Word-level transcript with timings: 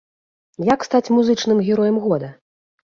Як 0.73 0.87
стаць 0.89 1.13
музычным 1.19 1.57
героем 1.71 2.05
года? 2.11 2.35